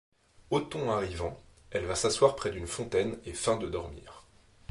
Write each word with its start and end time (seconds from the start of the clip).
Othon 0.49 0.89
arrivant, 0.89 1.39
elle 1.69 1.85
va 1.85 1.93
s'asseoir 1.93 2.35
près 2.35 2.49
d'une 2.49 2.65
fontaine 2.65 3.19
et 3.27 3.33
feint 3.33 3.57
de 3.57 3.67
dormir. 3.67 4.23